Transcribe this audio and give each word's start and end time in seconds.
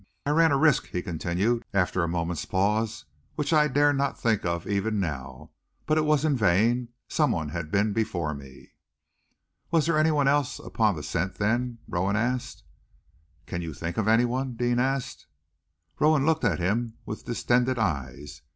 I 0.25 0.31
ran 0.31 0.51
a 0.51 0.57
risk," 0.57 0.87
he 0.87 1.03
continued, 1.03 1.63
after 1.75 2.01
a 2.01 2.07
moment's 2.07 2.43
pause, 2.45 3.05
"which 3.35 3.53
I 3.53 3.67
dare 3.67 3.93
not 3.93 4.19
think 4.19 4.43
of, 4.45 4.65
even 4.65 4.99
now, 4.99 5.51
but 5.85 5.95
it 5.99 6.05
was 6.05 6.25
in 6.25 6.35
vain. 6.35 6.87
Someone 7.07 7.49
had 7.49 7.69
been 7.69 7.93
before 7.93 8.33
me." 8.33 8.71
"Was 9.69 9.85
there 9.85 9.99
anyone 9.99 10.27
else 10.27 10.57
upon 10.57 10.95
the 10.95 11.03
scent, 11.03 11.35
then?" 11.35 11.77
Rowan 11.87 12.15
asked. 12.15 12.63
"Can 13.45 13.61
you 13.61 13.75
think 13.75 13.97
of 13.97 14.07
anyone?" 14.07 14.55
Deane 14.55 14.79
asked. 14.79 15.27
Rowan 15.99 16.25
looked 16.25 16.43
at 16.45 16.57
him 16.57 16.97
with 17.05 17.25
distended 17.25 17.77
eyes. 17.77 18.41